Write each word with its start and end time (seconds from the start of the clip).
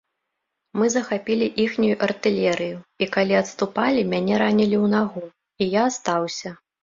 Мы 0.81 0.85
захапілі 0.93 1.47
іхнюю 1.63 1.97
артылерыю, 2.07 2.77
і, 3.05 3.09
калі 3.17 3.33
адступалі, 3.41 4.01
мяне 4.15 4.33
ранілі 4.45 4.77
ў 4.83 4.87
нагу, 4.97 5.23
і 5.67 5.71
я 5.77 5.81
астаўся. 5.93 6.49